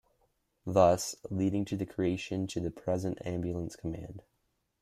[0.65, 4.23] Thus, leading to the creation to the present Ambulance Command.